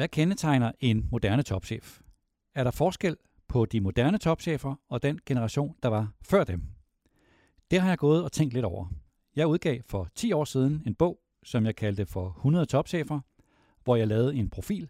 Hvad 0.00 0.08
kendetegner 0.08 0.72
en 0.80 1.08
moderne 1.10 1.42
topchef? 1.42 2.00
Er 2.54 2.64
der 2.64 2.70
forskel 2.70 3.16
på 3.48 3.64
de 3.64 3.80
moderne 3.80 4.18
topchefer 4.18 4.74
og 4.88 5.02
den 5.02 5.18
generation, 5.26 5.74
der 5.82 5.88
var 5.88 6.12
før 6.22 6.44
dem? 6.44 6.62
Det 7.70 7.80
har 7.80 7.88
jeg 7.88 7.98
gået 7.98 8.24
og 8.24 8.32
tænkt 8.32 8.54
lidt 8.54 8.64
over. 8.64 8.86
Jeg 9.36 9.46
udgav 9.46 9.80
for 9.86 10.08
10 10.14 10.32
år 10.32 10.44
siden 10.44 10.82
en 10.86 10.94
bog, 10.94 11.20
som 11.42 11.66
jeg 11.66 11.76
kaldte 11.76 12.06
for 12.06 12.28
100 12.28 12.66
topchefer, 12.66 13.20
hvor 13.84 13.96
jeg 13.96 14.08
lavede 14.08 14.34
en 14.34 14.50
profil 14.50 14.88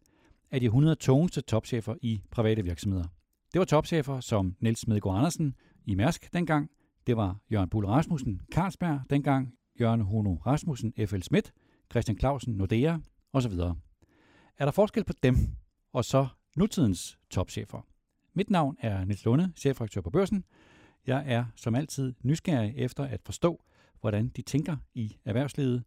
af 0.51 0.61
de 0.61 0.67
100 0.67 0.97
tungeste 0.97 1.41
topchefer 1.41 1.95
i 2.03 2.23
private 2.31 2.63
virksomheder. 2.63 3.05
Det 3.53 3.59
var 3.59 3.65
topchefer 3.65 4.21
som 4.21 4.57
Niels 4.61 4.89
Medgaard 4.89 5.17
Andersen 5.17 5.55
i 5.87 5.95
Mærsk 5.95 6.33
dengang, 6.33 6.71
det 7.07 7.17
var 7.17 7.37
Jørgen 7.53 7.69
Bull 7.69 7.87
Rasmussen 7.87 8.41
Carlsberg 8.53 9.01
dengang, 9.11 9.55
Jørgen 9.81 10.01
Hono 10.01 10.35
Rasmussen 10.35 10.93
F.L. 11.07 11.23
Schmidt, 11.23 11.53
Christian 11.91 12.19
Clausen 12.19 12.55
Nordea 12.55 12.97
osv. 13.33 13.53
Er 14.61 14.65
der 14.65 14.73
forskel 14.73 15.05
på 15.05 15.13
dem 15.23 15.37
og 15.93 16.05
så 16.05 16.27
nutidens 16.57 17.19
topchefer? 17.31 17.87
Mit 18.35 18.51
navn 18.51 18.77
er 18.81 19.05
Niels 19.05 19.25
Lunde, 19.25 19.53
chefredaktør 19.57 20.01
på 20.01 20.11
Børsen. 20.11 20.45
Jeg 21.07 21.25
er 21.27 21.45
som 21.57 21.75
altid 21.75 22.15
nysgerrig 22.23 22.75
efter 22.77 23.05
at 23.05 23.21
forstå, 23.25 23.63
hvordan 24.01 24.29
de 24.29 24.43
tænker 24.43 24.77
i 24.95 25.17
erhvervslivet. 25.25 25.85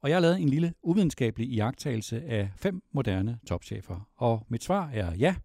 Og 0.00 0.08
jeg 0.08 0.16
har 0.16 0.20
lavet 0.20 0.40
en 0.40 0.48
lille 0.48 0.74
uvidenskabelig 0.82 1.48
iagttagelse 1.48 2.22
af 2.22 2.50
fem 2.56 2.82
moderne 2.92 3.38
topchefer. 3.46 4.08
Og 4.16 4.46
mit 4.48 4.64
svar 4.64 4.90
er 4.92 5.14
ja, 5.14 5.36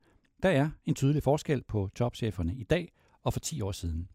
der 0.43 0.49
er 0.49 0.69
en 0.85 0.95
tydelig 0.95 1.23
forskel 1.23 1.63
på 1.63 1.89
topcheferne 1.95 2.55
i 2.55 2.63
dag 2.63 2.91
og 3.23 3.33
for 3.33 3.39
10 3.39 3.61
år 3.61 3.71
siden. 3.71 4.07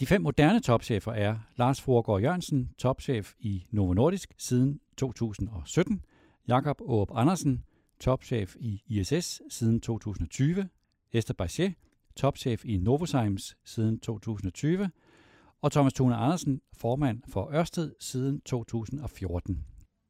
De 0.00 0.06
fem 0.06 0.22
moderne 0.22 0.60
topchefer 0.60 1.12
er 1.12 1.38
Lars 1.56 1.80
Forgård 1.80 2.20
Jørgensen, 2.20 2.70
topchef 2.78 3.32
i 3.38 3.66
Novo 3.70 3.92
Nordisk 3.92 4.32
siden 4.38 4.80
2017, 4.96 6.04
Jakob 6.48 6.80
Aarup 6.80 7.10
Andersen, 7.14 7.64
topchef 8.00 8.56
i 8.60 8.82
ISS 8.86 9.42
siden 9.48 9.80
2020, 9.80 10.68
Esther 11.12 11.34
Bachet, 11.34 11.74
topchef 12.16 12.64
i 12.64 12.78
Novozymes 12.78 13.56
siden 13.64 14.00
2020, 14.00 14.90
og 15.62 15.72
Thomas 15.72 15.92
Thune 15.92 16.16
Andersen, 16.16 16.60
formand 16.72 17.22
for 17.28 17.50
Ørsted 17.52 17.94
siden 18.00 18.40
2014. 18.40 19.64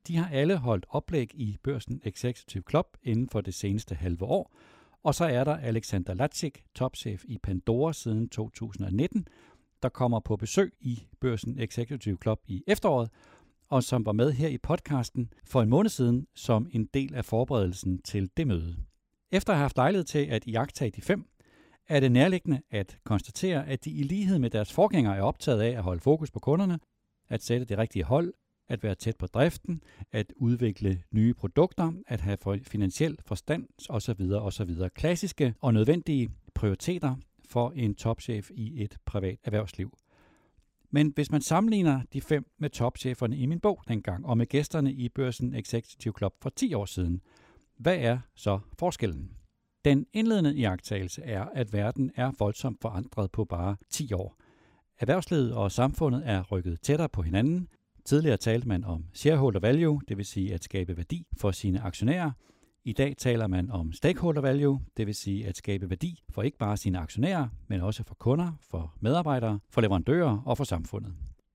De 0.09 0.17
har 0.17 0.29
alle 0.29 0.57
holdt 0.57 0.87
oplæg 0.89 1.31
i 1.35 1.57
Børsen 1.63 2.01
Executive 2.05 2.63
Club 2.71 2.87
inden 3.03 3.29
for 3.29 3.41
det 3.41 3.55
seneste 3.55 3.95
halve 3.95 4.25
år, 4.25 4.57
og 5.03 5.15
så 5.15 5.25
er 5.25 5.45
der 5.45 5.57
Alexander 5.57 6.15
Latsik, 6.15 6.65
topchef 6.75 7.25
i 7.25 7.39
Pandora 7.39 7.93
siden 7.93 8.29
2019, 8.29 9.29
der 9.83 9.89
kommer 9.89 10.21
på 10.21 10.37
besøg 10.37 10.73
i 10.81 11.07
Børsen 11.21 11.59
Executive 11.59 12.19
Club 12.23 12.41
i 12.47 12.65
efteråret, 12.67 13.11
og 13.75 13.85
som 13.85 14.07
var 14.07 14.13
med 14.13 14.33
her 14.33 14.49
i 14.49 14.59
podcasten 14.59 15.33
for 15.45 15.63
en 15.63 15.69
måned 15.69 15.91
siden 15.91 16.27
som 16.35 16.69
en 16.71 16.85
del 16.95 17.15
af 17.15 17.25
forberedelsen 17.25 18.03
til 18.03 18.31
det 18.37 18.47
møde. 18.47 18.77
Efter 19.33 19.53
at 19.53 19.57
have 19.57 19.65
haft 19.65 19.77
lejlighed 19.77 20.05
til 20.05 20.19
at 20.19 20.47
iagtage 20.47 20.91
de 20.91 21.03
fem, 21.03 21.27
er 21.89 22.01
det 22.01 22.13
nærliggende 22.13 22.61
at 22.71 22.99
konstatere, 23.05 23.67
at 23.69 23.85
de 23.85 23.91
i 23.91 24.03
lighed 24.03 24.39
med 24.39 24.51
deres 24.51 24.73
forgængere 24.73 25.17
er 25.17 25.23
optaget 25.23 25.61
af 25.61 25.71
at 25.71 25.83
holde 25.83 26.01
fokus 26.01 26.31
på 26.31 26.41
kunderne, 26.41 26.79
at 27.29 27.43
sætte 27.43 27.67
det 27.67 27.79
rigtige 27.79 28.05
hold, 28.05 28.35
at 28.69 28.83
være 28.83 28.95
tæt 28.95 29.17
på 29.17 29.27
driften, 29.27 29.83
at 30.13 30.33
udvikle 30.37 31.03
nye 31.11 31.35
produkter, 31.35 31.93
at 32.09 32.21
have 32.21 32.39
finansiel 32.63 33.19
forstand 33.27 33.69
osv. 33.89 34.33
osv. 34.33 34.89
Klassiske 34.95 35.55
og 35.61 35.75
nødvendige 35.75 36.31
prioriteter 36.55 37.17
for 37.49 37.73
en 37.77 37.95
topchef 37.95 38.51
i 38.51 38.83
et 38.83 38.97
privat 39.07 39.39
erhvervsliv. 39.45 39.93
Men 40.95 41.13
hvis 41.15 41.31
man 41.31 41.41
sammenligner 41.41 42.01
de 42.13 42.21
fem 42.21 42.47
med 42.59 42.71
topcheferne 42.71 43.37
i 43.37 43.47
min 43.47 43.61
bog 43.61 43.83
dengang, 43.89 44.27
og 44.27 44.39
med 44.39 44.47
gæsterne 44.47 44.93
i 44.93 45.09
Børsen 45.09 45.55
Executive 45.55 46.15
Club 46.19 46.35
for 46.43 46.51
10 46.51 46.75
år 46.75 46.85
siden, 46.85 47.21
hvad 47.77 47.97
er 47.99 48.19
så 48.35 48.59
forskellen? 48.79 49.31
Den 49.85 50.07
indledende 50.13 50.57
iagttagelse 50.57 51.23
er, 51.23 51.45
at 51.45 51.73
verden 51.73 52.11
er 52.17 52.33
voldsomt 52.39 52.79
forandret 52.83 53.31
på 53.31 53.45
bare 53.45 53.77
10 53.91 54.13
år. 54.13 54.37
Erhvervslivet 54.99 55.55
og 55.55 55.73
samfundet 55.73 56.23
er 56.25 56.43
rykket 56.43 56.81
tættere 56.81 57.09
på 57.09 57.23
hinanden. 57.23 57.69
Tidligere 58.05 58.37
talte 58.37 58.69
man 58.69 58.85
om 58.85 59.05
shareholder 59.15 59.61
value, 59.61 60.01
det 60.09 60.17
vil 60.17 60.27
sige 60.27 60.55
at 60.55 60.65
skabe 60.65 60.97
værdi 60.97 61.27
for 61.37 61.51
sine 61.51 61.81
aktionærer, 61.81 62.31
i 62.85 62.93
dag 62.93 63.17
taler 63.17 63.47
man 63.47 63.71
om 63.71 63.93
stakeholder 63.93 64.41
value, 64.41 64.81
det 64.97 65.07
vil 65.07 65.15
sige 65.15 65.47
at 65.47 65.57
skabe 65.57 65.91
værdi 65.91 66.23
for 66.31 66.43
ikke 66.43 66.59
bare 66.59 66.77
sine 66.77 66.99
aktionærer, 66.99 67.49
men 67.69 67.81
også 67.81 68.05
for 68.05 68.15
kunder, 68.15 68.53
for 68.61 68.95
medarbejdere, 69.01 69.61
for 69.71 69.81
leverandører 69.81 70.43
og 70.47 70.57
for 70.57 70.65
samfundet. 70.65 71.15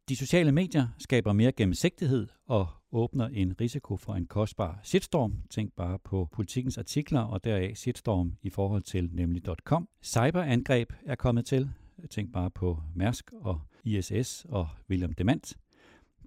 De 0.09 0.15
sociale 0.15 0.51
medier 0.51 0.87
skaber 0.97 1.33
mere 1.33 1.51
gennemsigtighed 1.51 2.27
og 2.47 2.67
åbner 2.91 3.27
en 3.27 3.61
risiko 3.61 3.97
for 3.97 4.13
en 4.13 4.25
kostbar 4.25 4.79
shitstorm. 4.83 5.33
Tænk 5.49 5.73
bare 5.73 5.99
på 5.99 6.27
politikens 6.31 6.77
artikler 6.77 7.21
og 7.21 7.43
deraf 7.43 7.73
shitstorm 7.75 8.33
i 8.41 8.49
forhold 8.49 8.81
til 8.81 9.09
nemlig.com. 9.11 9.87
Cyberangreb 10.03 10.93
er 11.05 11.15
kommet 11.15 11.45
til. 11.45 11.69
Tænk 12.09 12.33
bare 12.33 12.51
på 12.51 12.81
Mærsk 12.95 13.31
og 13.33 13.61
ISS 13.83 14.45
og 14.49 14.67
William 14.89 15.13
Demant. 15.13 15.57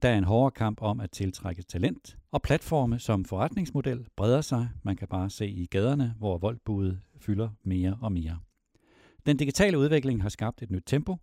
Der 0.02 0.08
er 0.08 0.18
en 0.18 0.24
hårdere 0.24 0.50
kamp 0.50 0.82
om 0.82 1.00
at 1.00 1.10
tiltrække 1.10 1.62
talent, 1.62 2.16
og 2.32 2.42
platforme 2.42 2.98
som 2.98 3.24
forretningsmodel 3.24 4.06
breder 4.16 4.40
sig. 4.40 4.68
Man 4.82 4.96
kan 4.96 5.08
bare 5.08 5.30
se 5.30 5.48
i 5.48 5.66
gaderne, 5.66 6.14
hvor 6.18 6.38
voldbude 6.38 7.00
fylder 7.20 7.48
mere 7.62 7.98
og 8.00 8.12
mere. 8.12 8.38
Den 9.26 9.36
digitale 9.36 9.78
udvikling 9.78 10.22
har 10.22 10.28
skabt 10.28 10.62
et 10.62 10.70
nyt 10.70 10.82
tempo. 10.86 11.16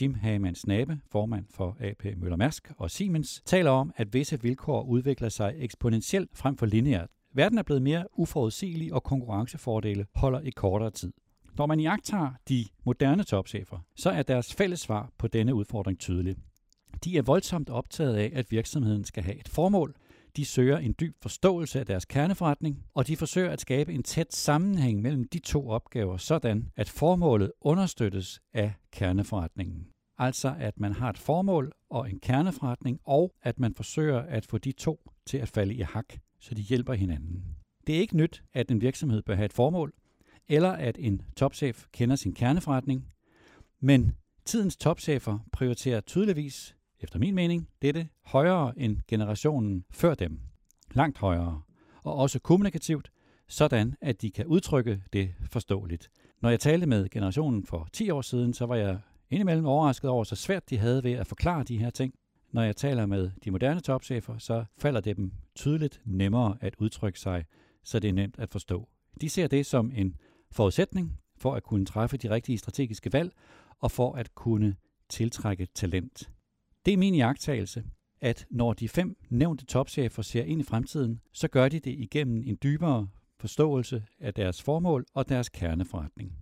Jim 0.00 0.14
Hagemann 0.14 0.56
Snabe, 0.56 1.00
formand 1.10 1.46
for 1.50 1.76
AP 1.80 2.04
Møller 2.16 2.36
Mærsk 2.36 2.72
og 2.78 2.90
Siemens, 2.90 3.42
taler 3.46 3.70
om, 3.70 3.92
at 3.96 4.14
visse 4.14 4.42
vilkår 4.42 4.82
udvikler 4.82 5.28
sig 5.28 5.54
eksponentielt 5.58 6.30
frem 6.38 6.56
for 6.56 6.66
lineært. 6.66 7.08
Verden 7.32 7.58
er 7.58 7.62
blevet 7.62 7.82
mere 7.82 8.06
uforudsigelig, 8.12 8.92
og 8.92 9.02
konkurrencefordele 9.02 10.06
holder 10.14 10.40
i 10.40 10.50
kortere 10.50 10.90
tid. 10.90 11.12
Når 11.58 11.66
man 11.66 11.80
iagtager 11.80 12.30
de 12.48 12.64
moderne 12.84 13.24
topchefer, 13.24 13.78
så 13.96 14.10
er 14.10 14.22
deres 14.22 14.54
fælles 14.54 14.80
svar 14.80 15.12
på 15.18 15.26
denne 15.28 15.54
udfordring 15.54 15.98
tydelig. 15.98 16.36
De 17.04 17.18
er 17.18 17.22
voldsomt 17.22 17.70
optaget 17.70 18.16
af, 18.16 18.32
at 18.34 18.50
virksomheden 18.50 19.04
skal 19.04 19.22
have 19.22 19.40
et 19.40 19.48
formål. 19.48 19.94
De 20.36 20.44
søger 20.44 20.78
en 20.78 20.94
dyb 21.00 21.16
forståelse 21.22 21.80
af 21.80 21.86
deres 21.86 22.04
kerneforretning, 22.04 22.84
og 22.94 23.06
de 23.06 23.16
forsøger 23.16 23.50
at 23.50 23.60
skabe 23.60 23.92
en 23.92 24.02
tæt 24.02 24.34
sammenhæng 24.34 25.02
mellem 25.02 25.28
de 25.28 25.38
to 25.38 25.68
opgaver, 25.68 26.16
sådan 26.16 26.70
at 26.76 26.88
formålet 26.88 27.52
understøttes 27.60 28.40
af 28.52 28.72
kerneforretningen. 28.92 29.88
Altså 30.18 30.54
at 30.58 30.80
man 30.80 30.92
har 30.92 31.10
et 31.10 31.18
formål 31.18 31.72
og 31.90 32.10
en 32.10 32.20
kerneforretning, 32.20 33.00
og 33.04 33.34
at 33.42 33.58
man 33.58 33.74
forsøger 33.74 34.18
at 34.18 34.46
få 34.46 34.58
de 34.58 34.72
to 34.72 35.10
til 35.26 35.38
at 35.38 35.48
falde 35.48 35.74
i 35.74 35.80
hak, 35.80 36.14
så 36.40 36.54
de 36.54 36.62
hjælper 36.62 36.94
hinanden. 36.94 37.44
Det 37.86 37.96
er 37.96 38.00
ikke 38.00 38.16
nyt, 38.16 38.44
at 38.54 38.70
en 38.70 38.80
virksomhed 38.80 39.22
bør 39.22 39.34
have 39.34 39.46
et 39.46 39.52
formål, 39.52 39.92
eller 40.48 40.70
at 40.70 40.96
en 40.98 41.22
topchef 41.36 41.84
kender 41.92 42.16
sin 42.16 42.34
kerneforretning, 42.34 43.06
men 43.80 44.12
tidens 44.44 44.76
topchefer 44.76 45.38
prioriterer 45.52 46.00
tydeligvis 46.00 46.76
efter 47.04 47.18
min 47.18 47.34
mening, 47.34 47.68
dette 47.82 48.08
højere 48.24 48.78
end 48.78 48.98
generationen 49.08 49.84
før 49.90 50.14
dem. 50.14 50.40
Langt 50.92 51.18
højere. 51.18 51.62
Og 52.02 52.14
også 52.14 52.38
kommunikativt, 52.38 53.10
sådan 53.48 53.94
at 54.00 54.22
de 54.22 54.30
kan 54.30 54.46
udtrykke 54.46 55.02
det 55.12 55.34
forståeligt. 55.50 56.10
Når 56.42 56.50
jeg 56.50 56.60
talte 56.60 56.86
med 56.86 57.08
generationen 57.08 57.66
for 57.66 57.88
10 57.92 58.10
år 58.10 58.22
siden, 58.22 58.54
så 58.54 58.66
var 58.66 58.76
jeg 58.76 58.98
indimellem 59.30 59.66
overrasket 59.66 60.10
over, 60.10 60.24
så 60.24 60.36
svært 60.36 60.70
de 60.70 60.78
havde 60.78 61.04
ved 61.04 61.12
at 61.12 61.26
forklare 61.26 61.64
de 61.64 61.78
her 61.78 61.90
ting. 61.90 62.14
Når 62.52 62.62
jeg 62.62 62.76
taler 62.76 63.06
med 63.06 63.30
de 63.44 63.50
moderne 63.50 63.80
topchefer, 63.80 64.38
så 64.38 64.64
falder 64.78 65.00
det 65.00 65.16
dem 65.16 65.32
tydeligt 65.54 66.00
nemmere 66.04 66.56
at 66.60 66.74
udtrykke 66.78 67.20
sig, 67.20 67.44
så 67.84 67.98
det 67.98 68.08
er 68.08 68.12
nemt 68.12 68.38
at 68.38 68.50
forstå. 68.50 68.88
De 69.20 69.28
ser 69.28 69.46
det 69.46 69.66
som 69.66 69.92
en 69.94 70.16
forudsætning 70.50 71.18
for 71.36 71.54
at 71.54 71.62
kunne 71.62 71.86
træffe 71.86 72.16
de 72.16 72.30
rigtige 72.30 72.58
strategiske 72.58 73.12
valg 73.12 73.32
og 73.80 73.90
for 73.90 74.12
at 74.12 74.34
kunne 74.34 74.76
tiltrække 75.08 75.66
talent. 75.74 76.30
Det 76.86 76.92
er 76.92 76.98
min 76.98 77.14
jagttagelse, 77.14 77.84
at 78.20 78.46
når 78.50 78.72
de 78.72 78.88
fem 78.88 79.16
nævnte 79.30 79.66
topchefer 79.66 80.22
ser 80.22 80.44
ind 80.44 80.60
i 80.60 80.64
fremtiden, 80.64 81.20
så 81.32 81.48
gør 81.48 81.68
de 81.68 81.80
det 81.80 81.90
igennem 81.98 82.42
en 82.46 82.58
dybere 82.62 83.08
forståelse 83.40 84.04
af 84.20 84.34
deres 84.34 84.62
formål 84.62 85.06
og 85.14 85.28
deres 85.28 85.48
kerneforretning. 85.48 86.32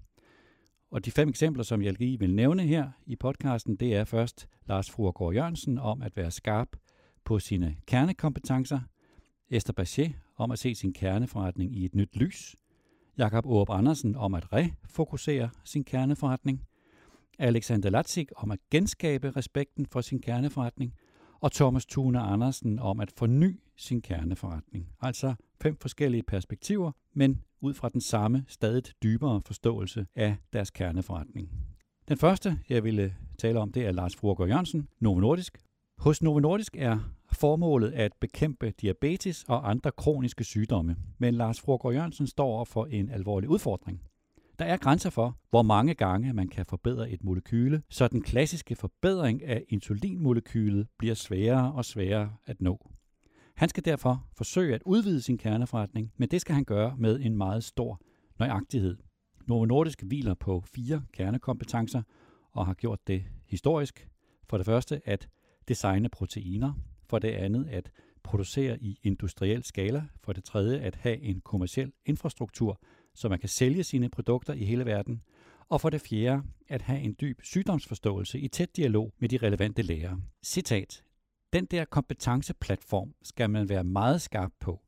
Og 0.90 1.04
de 1.04 1.10
fem 1.10 1.28
eksempler, 1.28 1.64
som 1.64 1.82
jeg 1.82 1.98
lige 1.98 2.18
vil 2.18 2.34
nævne 2.34 2.62
her 2.62 2.90
i 3.06 3.16
podcasten, 3.16 3.76
det 3.76 3.94
er 3.94 4.04
først 4.04 4.48
Lars 4.66 4.90
Fruergaard 4.90 5.34
Jørgensen 5.34 5.78
om 5.78 6.02
at 6.02 6.16
være 6.16 6.30
skarp 6.30 6.68
på 7.24 7.38
sine 7.38 7.76
kernekompetencer, 7.86 8.80
Esther 9.50 9.72
Bachet 9.72 10.12
om 10.36 10.50
at 10.50 10.58
se 10.58 10.74
sin 10.74 10.92
kerneforretning 10.92 11.76
i 11.76 11.84
et 11.84 11.94
nyt 11.94 12.16
lys, 12.16 12.56
Jakob 13.18 13.46
Aarup 13.46 13.70
Andersen 13.70 14.16
om 14.16 14.34
at 14.34 14.52
refokusere 14.52 15.50
sin 15.64 15.84
kerneforretning, 15.84 16.62
Alexander 17.38 17.90
Latsik 17.90 18.28
om 18.36 18.50
at 18.50 18.58
genskabe 18.70 19.30
respekten 19.30 19.86
for 19.86 20.00
sin 20.00 20.20
kerneforretning, 20.20 20.94
og 21.40 21.52
Thomas 21.52 21.86
Thune 21.86 22.20
Andersen 22.20 22.78
om 22.78 23.00
at 23.00 23.12
forny 23.16 23.60
sin 23.76 24.02
kerneforretning. 24.02 24.88
Altså 25.00 25.34
fem 25.62 25.76
forskellige 25.76 26.22
perspektiver, 26.22 26.92
men 27.14 27.42
ud 27.60 27.74
fra 27.74 27.88
den 27.88 28.00
samme, 28.00 28.44
stadig 28.48 28.82
dybere 29.02 29.42
forståelse 29.46 30.06
af 30.16 30.36
deres 30.52 30.70
kerneforretning. 30.70 31.50
Den 32.08 32.16
første, 32.16 32.58
jeg 32.68 32.84
ville 32.84 33.14
tale 33.38 33.60
om, 33.60 33.72
det 33.72 33.86
er 33.86 33.92
Lars 33.92 34.16
Fruergaard 34.16 34.48
Jørgensen, 34.48 34.88
Novo 35.00 35.20
Nordisk. 35.20 35.58
Hos 35.98 36.22
Novo 36.22 36.38
Nordisk 36.38 36.76
er 36.78 36.98
formålet 37.32 37.92
at 37.92 38.12
bekæmpe 38.20 38.70
diabetes 38.80 39.44
og 39.48 39.70
andre 39.70 39.90
kroniske 39.92 40.44
sygdomme, 40.44 40.96
men 41.18 41.34
Lars 41.34 41.60
Fruergaard 41.60 41.94
Jørgensen 41.94 42.26
står 42.26 42.46
over 42.46 42.64
for 42.64 42.86
en 42.86 43.10
alvorlig 43.10 43.48
udfordring. 43.48 44.02
Der 44.58 44.64
er 44.64 44.76
grænser 44.76 45.10
for, 45.10 45.38
hvor 45.50 45.62
mange 45.62 45.94
gange 45.94 46.32
man 46.32 46.48
kan 46.48 46.66
forbedre 46.66 47.10
et 47.10 47.24
molekyle, 47.24 47.82
så 47.88 48.08
den 48.08 48.22
klassiske 48.22 48.76
forbedring 48.76 49.44
af 49.44 49.64
insulinmolekylet 49.68 50.86
bliver 50.98 51.14
sværere 51.14 51.72
og 51.72 51.84
sværere 51.84 52.36
at 52.46 52.60
nå. 52.60 52.90
Han 53.56 53.68
skal 53.68 53.84
derfor 53.84 54.26
forsøge 54.36 54.74
at 54.74 54.82
udvide 54.86 55.22
sin 55.22 55.38
kerneforretning, 55.38 56.12
men 56.16 56.28
det 56.28 56.40
skal 56.40 56.54
han 56.54 56.64
gøre 56.64 56.96
med 56.98 57.20
en 57.20 57.36
meget 57.36 57.64
stor 57.64 58.00
nøjagtighed. 58.38 58.96
Novo 59.46 59.64
Nordisk 59.64 60.02
hviler 60.02 60.34
på 60.34 60.64
fire 60.74 61.02
kernekompetencer 61.12 62.02
og 62.52 62.66
har 62.66 62.74
gjort 62.74 63.06
det 63.06 63.24
historisk. 63.46 64.08
For 64.48 64.56
det 64.56 64.66
første 64.66 65.00
at 65.04 65.28
designe 65.68 66.08
proteiner, 66.08 66.72
for 67.08 67.18
det 67.18 67.28
andet 67.28 67.66
at 67.66 67.90
producere 68.22 68.82
i 68.82 68.98
industriel 69.02 69.64
skala, 69.64 70.04
for 70.24 70.32
det 70.32 70.44
tredje 70.44 70.78
at 70.78 70.96
have 70.96 71.18
en 71.20 71.40
kommersiel 71.40 71.92
infrastruktur, 72.06 72.80
så 73.14 73.28
man 73.28 73.38
kan 73.38 73.48
sælge 73.48 73.84
sine 73.84 74.08
produkter 74.08 74.54
i 74.54 74.64
hele 74.64 74.84
verden, 74.86 75.22
og 75.68 75.80
for 75.80 75.90
det 75.90 76.00
fjerde 76.00 76.42
at 76.68 76.82
have 76.82 77.00
en 77.00 77.16
dyb 77.20 77.40
sygdomsforståelse 77.42 78.38
i 78.40 78.48
tæt 78.48 78.76
dialog 78.76 79.12
med 79.18 79.28
de 79.28 79.36
relevante 79.36 79.82
læger. 79.82 80.16
Citat. 80.44 81.04
Den 81.52 81.64
der 81.64 81.84
kompetenceplatform 81.84 83.14
skal 83.22 83.50
man 83.50 83.68
være 83.68 83.84
meget 83.84 84.22
skarp 84.22 84.52
på, 84.60 84.80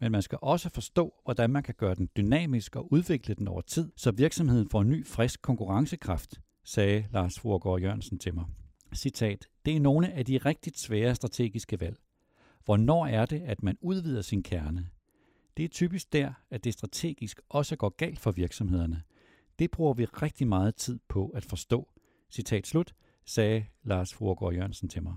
men 0.00 0.12
man 0.12 0.22
skal 0.22 0.38
også 0.42 0.70
forstå, 0.70 1.14
hvordan 1.24 1.50
man 1.50 1.62
kan 1.62 1.74
gøre 1.78 1.94
den 1.94 2.08
dynamisk 2.16 2.76
og 2.76 2.92
udvikle 2.92 3.34
den 3.34 3.48
over 3.48 3.60
tid, 3.60 3.92
så 3.96 4.10
virksomheden 4.10 4.70
får 4.70 4.82
ny, 4.82 5.06
frisk 5.06 5.42
konkurrencekraft, 5.42 6.40
sagde 6.64 7.06
Lars 7.12 7.40
Forgård 7.40 7.80
Jørgensen 7.80 8.18
til 8.18 8.34
mig. 8.34 8.44
Citat. 8.94 9.46
Det 9.64 9.76
er 9.76 9.80
nogle 9.80 10.12
af 10.12 10.24
de 10.24 10.38
rigtig 10.38 10.72
svære 10.76 11.14
strategiske 11.14 11.80
valg. 11.80 11.96
Hvornår 12.64 13.06
er 13.06 13.26
det, 13.26 13.40
at 13.40 13.62
man 13.62 13.76
udvider 13.80 14.22
sin 14.22 14.42
kerne? 14.42 14.88
Det 15.56 15.64
er 15.64 15.68
typisk 15.68 16.12
der, 16.12 16.32
at 16.50 16.64
det 16.64 16.72
strategisk 16.72 17.40
også 17.48 17.76
går 17.76 17.88
galt 17.88 18.20
for 18.20 18.30
virksomhederne. 18.30 19.02
Det 19.58 19.70
bruger 19.70 19.94
vi 19.94 20.04
rigtig 20.04 20.46
meget 20.46 20.76
tid 20.76 20.98
på 21.08 21.28
at 21.28 21.44
forstå. 21.44 21.88
Citat 22.30 22.66
slut, 22.66 22.94
sagde 23.24 23.64
Lars 23.82 24.14
Fruergaard 24.14 24.54
Jørgensen 24.54 24.88
til 24.88 25.02
mig. 25.02 25.14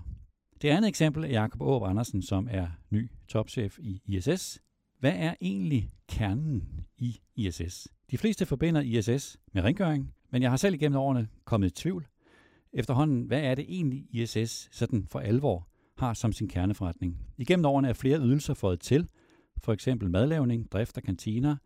Det 0.62 0.68
andet 0.68 0.88
eksempel 0.88 1.24
er 1.24 1.28
Jakob 1.28 1.62
Aarup 1.62 1.82
Andersen, 1.82 2.22
som 2.22 2.48
er 2.50 2.68
ny 2.90 3.10
topchef 3.28 3.78
i 3.78 4.02
ISS. 4.04 4.62
Hvad 4.98 5.12
er 5.16 5.34
egentlig 5.40 5.90
kernen 6.08 6.86
i 6.98 7.20
ISS? 7.34 7.88
De 8.10 8.18
fleste 8.18 8.46
forbinder 8.46 8.80
ISS 8.80 9.36
med 9.52 9.62
rengøring, 9.62 10.14
men 10.30 10.42
jeg 10.42 10.50
har 10.50 10.56
selv 10.56 10.74
igennem 10.74 10.98
årene 10.98 11.28
kommet 11.44 11.66
i 11.66 11.70
tvivl. 11.70 12.06
Efterhånden, 12.72 13.22
hvad 13.22 13.42
er 13.42 13.54
det 13.54 13.64
egentlig 13.68 14.06
ISS 14.10 14.68
sådan 14.72 15.06
for 15.10 15.20
alvor 15.20 15.68
har 15.98 16.14
som 16.14 16.32
sin 16.32 16.48
kerneforretning? 16.48 17.18
Igennem 17.36 17.64
årene 17.64 17.88
er 17.88 17.92
flere 17.92 18.20
ydelser 18.20 18.54
fået 18.54 18.80
til, 18.80 19.08
for 19.58 19.72
eksempel 19.72 20.10
madlavning, 20.10 20.72
drift 20.72 20.96
af 20.96 21.02
kantiner, 21.02 21.56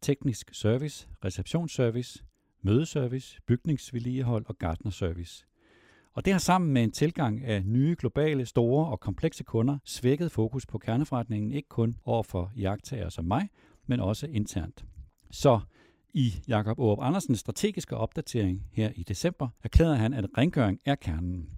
teknisk 0.00 0.54
service, 0.54 1.08
receptionsservice, 1.24 2.24
mødeservice, 2.62 3.40
bygningsvedligehold 3.46 4.44
og 4.48 4.58
gartnerservice. 4.58 5.44
Og 6.12 6.24
det 6.24 6.32
har 6.32 6.40
sammen 6.40 6.72
med 6.72 6.82
en 6.82 6.90
tilgang 6.90 7.44
af 7.44 7.64
nye, 7.66 7.96
globale, 7.98 8.46
store 8.46 8.86
og 8.86 9.00
komplekse 9.00 9.44
kunder 9.44 9.78
svækket 9.84 10.32
fokus 10.32 10.66
på 10.66 10.78
kerneforretningen, 10.78 11.52
ikke 11.52 11.68
kun 11.68 11.94
over 12.04 12.22
for 12.22 12.52
jagttager 12.56 13.08
som 13.08 13.24
mig, 13.24 13.48
men 13.86 14.00
også 14.00 14.26
internt. 14.26 14.84
Så 15.30 15.60
i 16.14 16.34
Jakob 16.48 16.78
Aarup 16.78 16.98
Andersens 17.00 17.38
strategiske 17.38 17.96
opdatering 17.96 18.66
her 18.72 18.92
i 18.96 19.02
december 19.02 19.48
erklærede 19.64 19.96
han, 19.96 20.14
at 20.14 20.26
rengøring 20.38 20.80
er 20.84 20.94
kernen. 20.94 21.50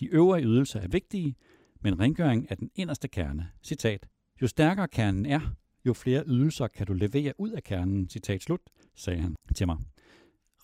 De 0.00 0.06
øvrige 0.06 0.46
ydelser 0.46 0.80
er 0.80 0.88
vigtige, 0.88 1.36
men 1.80 2.00
rengøring 2.00 2.46
er 2.50 2.54
den 2.54 2.70
inderste 2.74 3.08
kerne. 3.08 3.48
Citat. 3.62 4.06
Jo 4.42 4.46
stærkere 4.46 4.88
kernen 4.88 5.26
er, 5.26 5.40
jo 5.84 5.92
flere 5.92 6.24
ydelser 6.26 6.66
kan 6.66 6.86
du 6.86 6.92
levere 6.92 7.32
ud 7.38 7.50
af 7.50 7.62
kernen, 7.62 8.08
citat 8.08 8.42
slut, 8.42 8.60
sagde 8.94 9.20
han 9.20 9.36
til 9.54 9.66
mig. 9.66 9.78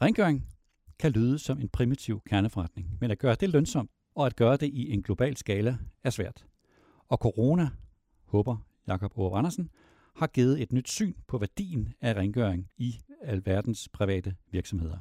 Rengøring 0.02 0.46
kan 0.98 1.12
lyde 1.12 1.38
som 1.38 1.60
en 1.60 1.68
primitiv 1.68 2.22
kerneforretning, 2.26 2.98
men 3.00 3.10
at 3.10 3.18
gøre 3.18 3.34
det 3.34 3.48
lønsomt 3.48 3.90
og 4.14 4.26
at 4.26 4.36
gøre 4.36 4.56
det 4.56 4.66
i 4.66 4.92
en 4.92 5.02
global 5.02 5.36
skala 5.36 5.78
er 6.04 6.10
svært. 6.10 6.46
Og 7.08 7.18
corona, 7.18 7.68
håber 8.24 8.56
Jakob 8.86 9.12
Aarup 9.18 9.38
Andersen, 9.38 9.70
har 10.16 10.26
givet 10.26 10.62
et 10.62 10.72
nyt 10.72 10.88
syn 10.88 11.14
på 11.26 11.38
værdien 11.38 11.94
af 12.00 12.14
rengøring 12.14 12.68
i 12.76 13.00
alverdens 13.22 13.88
private 13.88 14.34
virksomheder. 14.50 14.98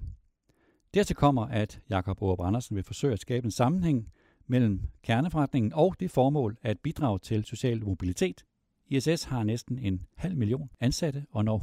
Dertil 0.94 1.16
kommer, 1.16 1.46
at 1.46 1.82
Jakob 1.90 2.22
Aarup 2.22 2.42
Andersen 2.42 2.76
vil 2.76 2.84
forsøge 2.84 3.14
at 3.14 3.20
skabe 3.20 3.46
en 3.46 3.52
sammenhæng 3.52 4.10
mellem 4.48 4.82
kerneforretningen 5.04 5.74
og 5.74 5.96
det 6.00 6.12
formål 6.12 6.58
at 6.62 6.80
bidrage 6.80 7.20
til 7.20 7.46
social 7.46 7.86
mobilitet. 7.86 8.46
ISS 8.90 9.24
har 9.24 9.44
næsten 9.44 9.80
en 9.80 10.06
halv 10.16 10.38
million 10.38 10.70
ansatte, 10.80 11.26
og 11.32 11.46
når 11.46 11.58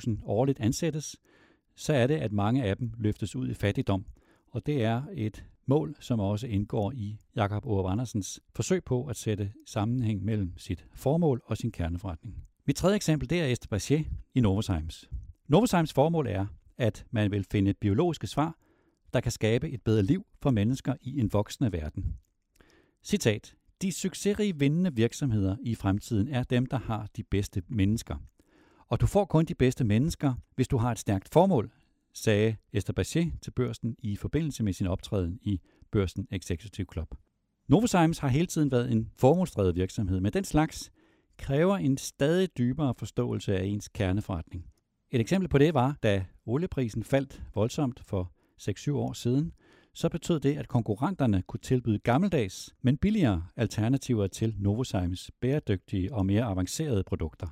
100.000 0.00 0.24
årligt 0.24 0.60
ansættes, 0.60 1.16
så 1.74 1.92
er 1.92 2.06
det, 2.06 2.14
at 2.14 2.32
mange 2.32 2.64
af 2.64 2.76
dem 2.76 2.92
løftes 2.98 3.36
ud 3.36 3.48
i 3.48 3.54
fattigdom. 3.54 4.04
Og 4.50 4.66
det 4.66 4.84
er 4.84 5.02
et 5.14 5.44
mål, 5.66 5.96
som 6.00 6.20
også 6.20 6.46
indgår 6.46 6.92
i 6.92 7.18
Jakob 7.36 7.66
Aarup 7.66 7.90
Andersens 7.90 8.40
forsøg 8.54 8.84
på 8.84 9.06
at 9.06 9.16
sætte 9.16 9.52
sammenhæng 9.66 10.24
mellem 10.24 10.52
sit 10.56 10.86
formål 10.94 11.42
og 11.44 11.56
sin 11.56 11.72
kerneforretning. 11.72 12.36
Mit 12.66 12.76
tredje 12.76 12.96
eksempel 12.96 13.30
det 13.30 13.40
er 13.40 13.46
Esther 13.46 13.68
Bachet 13.68 14.06
i 14.34 14.40
Novozymes. 14.40 15.10
Novozymes 15.48 15.92
formål 15.92 16.26
er, 16.26 16.46
at 16.78 17.06
man 17.10 17.30
vil 17.30 17.44
finde 17.50 17.74
biologiske 17.74 18.26
svar, 18.26 18.58
der 19.12 19.20
kan 19.20 19.32
skabe 19.32 19.70
et 19.70 19.82
bedre 19.82 20.02
liv 20.02 20.26
for 20.42 20.50
mennesker 20.50 20.94
i 21.00 21.20
en 21.20 21.32
voksende 21.32 21.72
verden. 21.72 22.16
Citat. 23.02 23.54
De 23.82 23.92
succesrige 23.92 24.58
vindende 24.58 24.94
virksomheder 24.94 25.56
i 25.62 25.74
fremtiden 25.74 26.28
er 26.28 26.42
dem, 26.42 26.66
der 26.66 26.78
har 26.78 27.08
de 27.16 27.22
bedste 27.22 27.62
mennesker. 27.68 28.16
Og 28.88 29.00
du 29.00 29.06
får 29.06 29.24
kun 29.24 29.44
de 29.44 29.54
bedste 29.54 29.84
mennesker, 29.84 30.34
hvis 30.54 30.68
du 30.68 30.76
har 30.76 30.92
et 30.92 30.98
stærkt 30.98 31.28
formål, 31.32 31.72
sagde 32.14 32.56
Esther 32.72 32.92
Bachet 32.92 33.32
til 33.42 33.50
børsen 33.50 33.96
i 33.98 34.16
forbindelse 34.16 34.62
med 34.62 34.72
sin 34.72 34.86
optræden 34.86 35.38
i 35.42 35.60
Børsen 35.92 36.26
Executive 36.30 36.86
Club. 36.92 37.14
Novozymes 37.68 38.18
har 38.18 38.28
hele 38.28 38.46
tiden 38.46 38.70
været 38.70 38.92
en 38.92 39.10
formålsdrevet 39.16 39.74
virksomhed, 39.74 40.20
men 40.20 40.32
den 40.32 40.44
slags 40.44 40.90
kræver 41.38 41.76
en 41.76 41.96
stadig 41.96 42.58
dybere 42.58 42.94
forståelse 42.98 43.56
af 43.58 43.64
ens 43.64 43.88
kerneforretning. 43.88 44.66
Et 45.10 45.20
eksempel 45.20 45.48
på 45.48 45.58
det 45.58 45.74
var, 45.74 45.98
da 46.02 46.24
olieprisen 46.46 47.04
faldt 47.04 47.42
voldsomt 47.54 48.00
for 48.00 48.32
6-7 48.60 48.92
år 48.92 49.12
siden, 49.12 49.52
så 49.94 50.08
betød 50.08 50.40
det, 50.40 50.56
at 50.56 50.68
konkurrenterne 50.68 51.42
kunne 51.42 51.60
tilbyde 51.60 51.98
gammeldags, 51.98 52.74
men 52.82 52.96
billigere 52.96 53.46
alternativer 53.56 54.26
til 54.26 54.54
Novozymes 54.58 55.30
bæredygtige 55.40 56.14
og 56.14 56.26
mere 56.26 56.44
avancerede 56.44 57.04
produkter. 57.04 57.46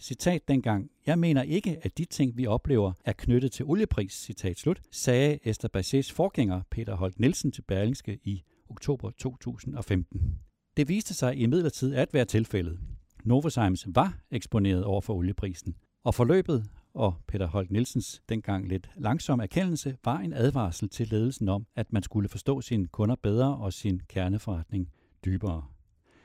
Citat 0.00 0.48
dengang, 0.48 0.90
jeg 1.06 1.18
mener 1.18 1.42
ikke, 1.42 1.78
at 1.82 1.98
de 1.98 2.04
ting, 2.04 2.36
vi 2.36 2.46
oplever, 2.46 2.92
er 3.04 3.12
knyttet 3.12 3.52
til 3.52 3.64
oliepris, 3.64 4.12
citat 4.12 4.58
slut, 4.58 4.80
sagde 4.90 5.38
Esther 5.44 5.68
Bachets 5.68 6.12
forgænger 6.12 6.62
Peter 6.70 6.94
Holt 6.94 7.20
Nielsen 7.20 7.52
til 7.52 7.62
Berlingske 7.62 8.18
i 8.24 8.42
oktober 8.70 9.10
2015. 9.10 10.38
Det 10.76 10.88
viste 10.88 11.14
sig 11.14 11.36
imidlertid 11.36 11.94
at 11.94 12.14
være 12.14 12.24
tilfældet. 12.24 12.78
Novozymes 13.24 13.86
var 13.88 14.18
eksponeret 14.30 14.84
over 14.84 15.00
for 15.00 15.14
olieprisen, 15.14 15.74
og 16.04 16.14
forløbet 16.14 16.66
og 16.98 17.14
Peter 17.26 17.46
Holt 17.46 17.70
Nielsens 17.70 18.22
dengang 18.28 18.68
lidt 18.68 18.90
langsom 18.96 19.40
erkendelse 19.40 19.96
var 20.04 20.18
en 20.18 20.32
advarsel 20.32 20.88
til 20.88 21.08
ledelsen 21.08 21.48
om, 21.48 21.66
at 21.76 21.92
man 21.92 22.02
skulle 22.02 22.28
forstå 22.28 22.60
sine 22.60 22.86
kunder 22.86 23.16
bedre 23.22 23.56
og 23.56 23.72
sin 23.72 24.00
kerneforretning 24.08 24.90
dybere. 25.24 25.64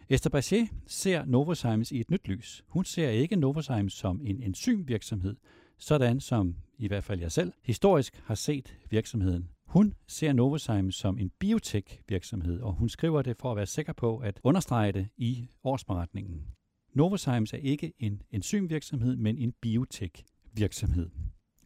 Esther 0.09 0.29
Bachet 0.29 0.69
ser 0.87 1.25
Novozymes 1.25 1.91
i 1.91 1.99
et 1.99 2.11
nyt 2.11 2.27
lys. 2.27 2.63
Hun 2.67 2.85
ser 2.85 3.09
ikke 3.09 3.35
Novozymes 3.35 3.93
som 3.93 4.21
en 4.23 4.43
enzymvirksomhed, 4.43 5.35
sådan 5.77 6.19
som 6.19 6.55
i 6.77 6.87
hvert 6.87 7.03
fald 7.03 7.19
jeg 7.19 7.31
selv 7.31 7.53
historisk 7.63 8.21
har 8.25 8.35
set 8.35 8.77
virksomheden. 8.89 9.49
Hun 9.65 9.93
ser 10.07 10.33
Novozymes 10.33 10.95
som 10.95 11.17
en 11.17 11.31
biotech-virksomhed, 11.39 12.61
og 12.61 12.73
hun 12.73 12.89
skriver 12.89 13.21
det 13.21 13.37
for 13.37 13.51
at 13.51 13.57
være 13.57 13.65
sikker 13.65 13.93
på 13.93 14.17
at 14.17 14.39
understrege 14.43 14.91
det 14.91 15.07
i 15.17 15.47
årsberetningen. 15.63 16.41
Novozymes 16.93 17.53
er 17.53 17.57
ikke 17.57 17.93
en 17.99 18.21
enzymvirksomhed, 18.31 19.15
men 19.15 19.37
en 19.37 19.53
biotech 19.61 20.23
virksomhed. 20.53 21.09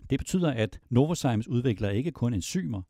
Det 0.10 0.20
betyder, 0.20 0.52
at 0.52 0.80
Novozymes 0.90 1.48
udvikler 1.48 1.90
ikke 1.90 2.12
kun 2.12 2.34
enzymer, 2.34 2.82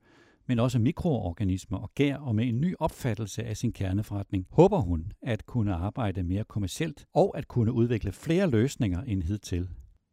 men 0.47 0.59
også 0.59 0.79
mikroorganismer 0.79 1.77
og 1.77 1.91
gær, 1.95 2.17
og 2.17 2.35
med 2.35 2.47
en 2.47 2.61
ny 2.61 2.75
opfattelse 2.79 3.43
af 3.43 3.57
sin 3.57 3.73
kerneforretning, 3.73 4.47
håber 4.51 4.79
hun 4.79 5.11
at 5.21 5.45
kunne 5.45 5.73
arbejde 5.73 6.23
mere 6.23 6.43
kommercielt 6.43 7.05
og 7.13 7.37
at 7.37 7.47
kunne 7.47 7.71
udvikle 7.71 8.11
flere 8.11 8.49
løsninger 8.49 9.01
end 9.01 9.23
hidtil. 9.23 9.69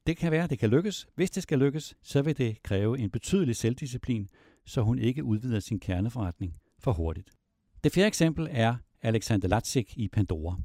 Det 0.07 0.17
kan 0.17 0.33
være, 0.33 0.45
at 0.45 0.51
det 0.51 0.59
kan 0.59 0.71
lykkes. 0.71 1.07
Hvis 1.15 1.31
det 1.31 1.43
skal 1.43 1.59
lykkes, 1.59 1.95
så 2.03 2.23
vil 2.23 2.39
det 2.39 2.63
kræve 2.63 2.99
en 2.99 3.11
betydelig 3.11 3.57
selvdisciplin, 3.57 4.29
så 4.67 4.83
hun 4.83 4.99
ikke 4.99 5.25
udvider 5.25 5.61
sin 5.61 5.81
kerneforretning 5.81 6.57
for 6.79 6.93
hurtigt. 6.93 7.31
Det 7.85 7.93
fjerde 7.93 8.07
eksempel 8.07 8.49
er 8.51 8.77
Alexander 9.03 9.49
Latzik 9.49 9.99
i 9.99 10.09
Pandora. 10.09 10.61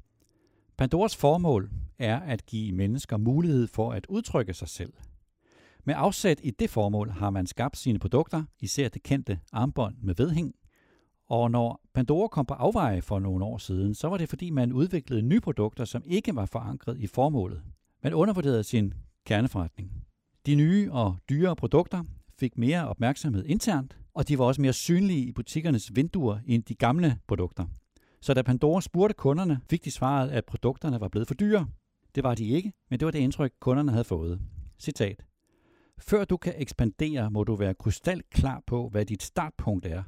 Pandoras 0.78 1.16
formål 1.16 1.72
er 1.98 2.20
at 2.20 2.46
give 2.46 2.72
mennesker 2.72 3.18
mulighed 3.18 3.68
for 3.68 3.92
at 3.92 4.06
udtrykke 4.10 4.54
sig 4.54 4.68
selv– 4.68 4.94
med 5.86 5.96
afsæt 5.98 6.40
i 6.44 6.52
det 6.52 6.70
formål 6.70 7.10
har 7.10 7.30
man 7.30 7.48
skabt 7.48 7.78
sine 7.78 8.00
produkter, 8.00 8.44
især 8.60 8.90
det 8.90 9.04
kendte 9.04 9.40
armbånd 9.52 9.96
med 10.02 10.16
vedhæng, 10.16 10.54
Og 11.28 11.52
når 11.52 11.82
Pandora 11.94 12.28
kom 12.28 12.46
på 12.46 12.54
afveje 12.54 13.02
for 13.02 13.20
nogle 13.20 13.46
år 13.46 13.58
siden, 13.58 13.96
så 13.96 14.08
var 14.08 14.18
det 14.18 14.30
fordi, 14.30 14.50
man 14.50 14.74
udviklede 14.74 15.22
nye 15.22 15.40
produkter, 15.40 15.86
som 15.86 16.04
ikke 16.06 16.36
var 16.36 16.46
forankret 16.46 16.98
i 17.00 17.08
formålet. 17.08 17.62
Man 18.04 18.14
undervurderede 18.14 18.64
sin 18.64 18.94
kerneforretning. 19.26 19.92
De 20.46 20.56
nye 20.56 20.92
og 20.92 21.18
dyre 21.30 21.56
produkter 21.56 22.04
fik 22.40 22.58
mere 22.58 22.88
opmærksomhed 22.88 23.46
internt, 23.46 23.98
og 24.14 24.28
de 24.28 24.38
var 24.38 24.46
også 24.46 24.62
mere 24.62 24.74
synlige 24.74 25.26
i 25.26 25.32
butikkernes 25.32 25.96
vinduer 25.96 26.40
end 26.46 26.64
de 26.64 26.76
gamle 26.76 27.18
produkter. 27.28 27.66
Så 28.22 28.34
da 28.34 28.42
Pandora 28.42 28.82
spurgte 28.82 29.14
kunderne, 29.14 29.62
fik 29.70 29.86
de 29.86 29.92
svaret, 29.92 30.30
at 30.30 30.46
produkterne 30.46 31.00
var 31.00 31.08
blevet 31.08 31.28
for 31.28 31.36
dyre. 31.36 31.68
Det 32.16 32.24
var 32.24 32.36
de 32.36 32.48
ikke, 32.48 32.74
men 32.90 33.00
det 33.00 33.06
var 33.06 33.12
det 33.12 33.20
indtryk, 33.20 33.54
kunderne 33.60 33.92
havde 33.92 34.04
fået. 34.04 34.42
Citat. 34.80 35.29
Før 36.00 36.26
du 36.26 36.38
kan 36.38 36.54
ekspandere, 36.58 37.32
må 37.32 37.44
du 37.44 37.56
være 37.56 37.74
krystal 37.74 38.22
klar 38.32 38.64
på, 38.68 38.90
hvad 38.90 39.06
dit 39.06 39.24
startpunkt 39.24 39.86
er. 39.86 40.04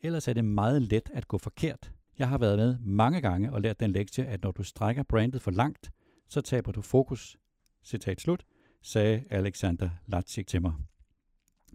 Ellers 0.00 0.28
er 0.28 0.32
det 0.32 0.44
meget 0.44 0.82
let 0.82 1.10
at 1.14 1.28
gå 1.28 1.38
forkert. 1.38 1.92
Jeg 2.18 2.28
har 2.28 2.38
været 2.38 2.58
med 2.58 2.78
mange 2.78 3.20
gange 3.20 3.52
og 3.52 3.60
lært 3.60 3.80
den 3.80 3.90
lektie, 3.90 4.26
at 4.26 4.42
når 4.42 4.50
du 4.50 4.62
strækker 4.62 5.02
brandet 5.02 5.42
for 5.42 5.50
langt, 5.50 5.90
så 6.28 6.40
taber 6.40 6.72
du 6.72 6.80
fokus. 6.80 7.36
Citat 7.84 8.20
slut, 8.20 8.44
sagde 8.82 9.24
Alexander 9.30 9.90
Latsik 10.06 10.46
til 10.46 10.62
mig. 10.62 10.74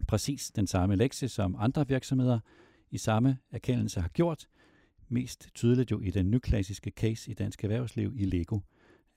Præcis 0.08 0.50
den 0.50 0.66
samme 0.66 0.96
lektie, 0.96 1.28
som 1.28 1.56
andre 1.58 1.88
virksomheder 1.88 2.40
i 2.90 2.98
samme 2.98 3.38
erkendelse 3.50 4.00
har 4.00 4.08
gjort, 4.08 4.48
mest 5.08 5.48
tydeligt 5.54 5.90
jo 5.90 6.00
i 6.00 6.10
den 6.10 6.30
nyklassiske 6.30 6.90
case 6.90 7.30
i 7.30 7.34
dansk 7.34 7.64
erhvervsliv 7.64 8.12
i 8.16 8.24
Lego, 8.24 8.60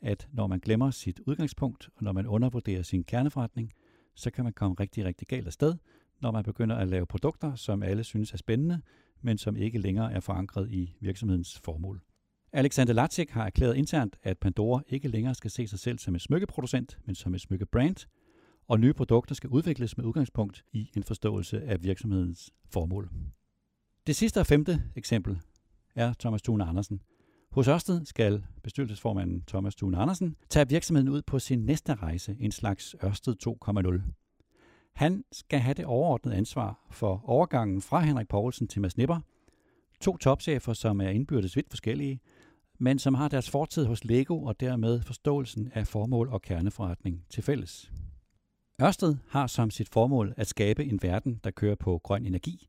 at 0.01 0.27
når 0.32 0.48
man 0.48 0.60
glemmer 0.60 0.91
sit 0.91 1.20
udgangspunkt, 1.20 1.89
og 1.96 2.03
når 2.03 2.12
man 2.12 2.27
undervurderer 2.27 2.84
sin 2.84 3.03
kerneforretning, 3.03 3.74
så 4.17 4.31
kan 4.31 4.43
man 4.43 4.53
komme 4.53 4.75
rigtig, 4.79 5.05
rigtig 5.05 5.27
galt 5.27 5.47
afsted, 5.47 5.75
når 6.21 6.31
man 6.31 6.43
begynder 6.43 6.75
at 6.75 6.88
lave 6.88 7.05
produkter, 7.05 7.55
som 7.55 7.83
alle 7.83 8.03
synes 8.03 8.33
er 8.33 8.38
spændende, 8.38 8.81
men 9.21 9.38
som 9.38 9.55
ikke 9.55 9.79
længere 9.79 10.13
er 10.13 10.19
forankret 10.19 10.71
i 10.71 10.95
virksomhedens 11.00 11.59
formål. 11.59 12.01
Alexander 12.53 12.93
Latsik 12.93 13.29
har 13.29 13.45
erklæret 13.45 13.75
internt, 13.75 14.17
at 14.24 14.38
Pandora 14.38 14.81
ikke 14.88 15.07
længere 15.07 15.36
skal 15.36 15.51
se 15.51 15.67
sig 15.67 15.79
selv 15.79 16.00
som 16.00 16.13
en 16.13 16.19
smykkeproducent, 16.19 17.00
men 17.05 17.15
som 17.15 17.33
et 17.33 17.41
smykkebrand, 17.41 18.07
og 18.67 18.79
nye 18.79 18.93
produkter 18.93 19.36
skal 19.36 19.50
udvikles 19.50 19.97
med 19.97 20.05
udgangspunkt 20.05 20.65
i 20.71 20.91
en 20.97 21.03
forståelse 21.03 21.63
af 21.63 21.83
virksomhedens 21.83 22.51
formål. 22.69 23.09
Det 24.07 24.15
sidste 24.15 24.39
og 24.39 24.47
femte 24.47 24.83
eksempel 24.95 25.39
er 25.95 26.13
Thomas 26.19 26.41
Thune 26.41 26.63
Andersen. 26.63 27.01
Hos 27.57 27.67
Ørsted 27.67 28.05
skal 28.05 28.43
bestyrelsesformanden 28.63 29.43
Thomas 29.47 29.75
Thune 29.75 29.97
Andersen 29.97 30.35
tage 30.49 30.69
virksomheden 30.69 31.09
ud 31.09 31.21
på 31.21 31.39
sin 31.39 31.59
næste 31.59 31.95
rejse, 31.95 32.35
en 32.39 32.51
slags 32.51 32.95
Ørsted 33.03 33.35
2.0. 33.47 34.01
Han 34.95 35.23
skal 35.31 35.59
have 35.59 35.73
det 35.73 35.85
overordnede 35.85 36.35
ansvar 36.35 36.87
for 36.91 37.23
overgangen 37.29 37.81
fra 37.81 37.99
Henrik 37.99 38.27
Poulsen 38.27 38.67
til 38.67 38.81
Mads 38.81 38.97
Nipper, 38.97 39.19
to 40.01 40.17
topchefer, 40.17 40.73
som 40.73 41.01
er 41.01 41.09
indbyrdes 41.09 41.55
vidt 41.55 41.69
forskellige, 41.69 42.19
men 42.79 42.99
som 42.99 43.13
har 43.13 43.27
deres 43.27 43.49
fortid 43.49 43.85
hos 43.85 44.03
Lego 44.03 44.43
og 44.43 44.59
dermed 44.59 45.01
forståelsen 45.01 45.71
af 45.73 45.87
formål 45.87 46.29
og 46.29 46.41
kerneforretning 46.41 47.25
til 47.29 47.43
fælles. 47.43 47.91
Ørsted 48.81 49.15
har 49.29 49.47
som 49.47 49.69
sit 49.69 49.89
formål 49.89 50.33
at 50.37 50.47
skabe 50.47 50.85
en 50.85 50.99
verden, 51.01 51.39
der 51.43 51.51
kører 51.51 51.75
på 51.75 52.01
grøn 52.03 52.25
energi. 52.25 52.67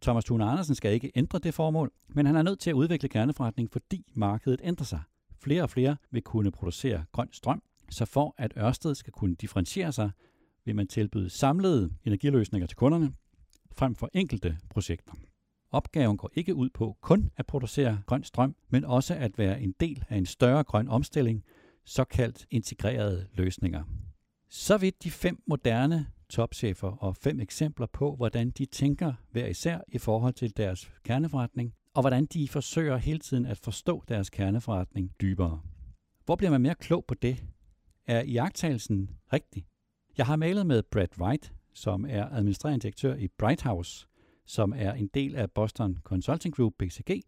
Thomas 0.00 0.24
Thune 0.24 0.44
Andersen 0.44 0.74
skal 0.74 0.92
ikke 0.92 1.12
ændre 1.14 1.38
det 1.38 1.54
formål, 1.54 1.92
men 2.08 2.26
han 2.26 2.36
er 2.36 2.42
nødt 2.42 2.60
til 2.60 2.70
at 2.70 2.74
udvikle 2.74 3.08
kerneforretning, 3.08 3.70
fordi 3.72 4.12
markedet 4.14 4.60
ændrer 4.64 4.84
sig. 4.84 5.00
Flere 5.40 5.62
og 5.62 5.70
flere 5.70 5.96
vil 6.10 6.22
kunne 6.22 6.50
producere 6.50 7.04
grøn 7.12 7.28
strøm, 7.32 7.62
så 7.90 8.04
for 8.04 8.34
at 8.38 8.52
Ørsted 8.58 8.94
skal 8.94 9.12
kunne 9.12 9.34
differentiere 9.34 9.92
sig, 9.92 10.10
vil 10.64 10.76
man 10.76 10.88
tilbyde 10.88 11.30
samlede 11.30 11.90
energiløsninger 12.04 12.66
til 12.66 12.76
kunderne, 12.76 13.12
frem 13.72 13.94
for 13.94 14.10
enkelte 14.14 14.58
projekter. 14.70 15.12
Opgaven 15.70 16.16
går 16.16 16.30
ikke 16.34 16.54
ud 16.54 16.70
på 16.74 16.96
kun 17.00 17.30
at 17.36 17.46
producere 17.46 18.02
grøn 18.06 18.24
strøm, 18.24 18.56
men 18.68 18.84
også 18.84 19.14
at 19.14 19.38
være 19.38 19.60
en 19.60 19.74
del 19.80 20.04
af 20.08 20.16
en 20.16 20.26
større 20.26 20.64
grøn 20.64 20.88
omstilling, 20.88 21.44
såkaldt 21.84 22.46
integrerede 22.50 23.26
løsninger. 23.34 23.84
Så 24.48 24.78
vidt 24.78 25.04
de 25.04 25.10
fem 25.10 25.42
moderne 25.46 26.06
topchefer 26.30 26.88
og 26.88 27.16
fem 27.16 27.40
eksempler 27.40 27.86
på, 27.86 28.16
hvordan 28.16 28.50
de 28.50 28.66
tænker 28.66 29.12
hver 29.30 29.46
især 29.46 29.80
i 29.88 29.98
forhold 29.98 30.32
til 30.32 30.56
deres 30.56 30.90
kerneforretning, 31.04 31.74
og 31.94 32.02
hvordan 32.02 32.26
de 32.26 32.48
forsøger 32.48 32.96
hele 32.96 33.18
tiden 33.18 33.46
at 33.46 33.58
forstå 33.58 34.02
deres 34.08 34.30
kerneforretning 34.30 35.12
dybere. 35.20 35.60
Hvor 36.24 36.36
bliver 36.36 36.50
man 36.50 36.60
mere 36.60 36.74
klog 36.74 37.04
på 37.08 37.14
det? 37.14 37.44
Er 38.06 38.22
iagttagelsen 38.22 39.10
rigtig? 39.32 39.66
Jeg 40.18 40.26
har 40.26 40.36
malet 40.36 40.66
med 40.66 40.82
Brad 40.82 41.18
Wright, 41.18 41.52
som 41.74 42.06
er 42.08 42.28
administrerende 42.28 42.82
direktør 42.82 43.14
i 43.14 43.28
Bright 43.28 43.62
House, 43.62 44.06
som 44.46 44.72
er 44.76 44.92
en 44.92 45.10
del 45.14 45.36
af 45.36 45.50
Boston 45.50 45.98
Consulting 46.02 46.54
Group, 46.54 46.72
BCG, 46.78 47.22